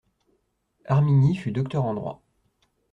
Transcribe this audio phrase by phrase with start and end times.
[0.89, 2.23] Harmignie fut docteur en droit.